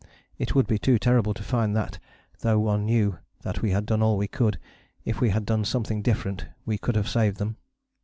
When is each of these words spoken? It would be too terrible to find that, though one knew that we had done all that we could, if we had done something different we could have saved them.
It 0.39 0.55
would 0.55 0.65
be 0.65 0.79
too 0.79 0.97
terrible 0.97 1.35
to 1.35 1.43
find 1.43 1.75
that, 1.75 1.99
though 2.39 2.57
one 2.59 2.85
knew 2.85 3.19
that 3.43 3.61
we 3.61 3.69
had 3.69 3.85
done 3.85 4.01
all 4.01 4.13
that 4.13 4.17
we 4.17 4.27
could, 4.27 4.57
if 5.05 5.21
we 5.21 5.29
had 5.29 5.45
done 5.45 5.63
something 5.63 6.01
different 6.01 6.47
we 6.65 6.79
could 6.79 6.95
have 6.95 7.07
saved 7.07 7.37
them. 7.37 7.57